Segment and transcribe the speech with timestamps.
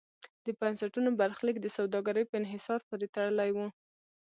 [0.45, 3.57] د بنسټونو برخلیک د سوداګرۍ په انحصار پورې تړلی و.